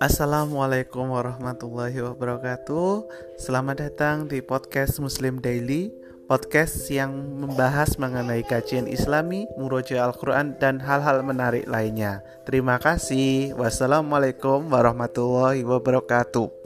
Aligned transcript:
Assalamualaikum 0.00 1.12
warahmatullahi 1.12 2.00
wabarakatuh. 2.00 3.04
Selamat 3.36 3.84
datang 3.84 4.24
di 4.24 4.40
podcast 4.40 4.96
Muslim 4.96 5.44
Daily, 5.44 5.92
podcast 6.24 6.88
yang 6.88 7.12
membahas 7.12 8.00
mengenai 8.00 8.40
kajian 8.48 8.88
Islami, 8.88 9.44
murojaah 9.60 10.08
Al-Qur'an 10.08 10.56
dan 10.56 10.80
hal-hal 10.80 11.20
menarik 11.20 11.68
lainnya. 11.68 12.24
Terima 12.48 12.80
kasih. 12.80 13.52
Wassalamualaikum 13.60 14.72
warahmatullahi 14.72 15.68
wabarakatuh. 15.68 16.59